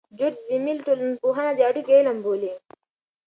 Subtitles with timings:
[0.17, 2.53] جورج زیمل ټولنپوهنه د اړیکو علم بولي.